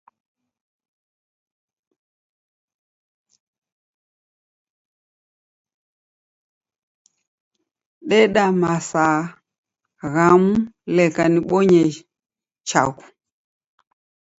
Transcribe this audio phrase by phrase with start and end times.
[8.07, 9.21] Dideda masaa
[10.13, 10.53] ghamu
[10.95, 11.81] leka nibonye
[12.67, 13.05] chaghu